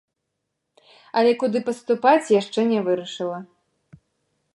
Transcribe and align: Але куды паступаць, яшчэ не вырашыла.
Але 1.19 1.31
куды 1.43 1.61
паступаць, 1.67 2.31
яшчэ 2.41 2.61
не 2.71 2.79
вырашыла. 2.89 3.39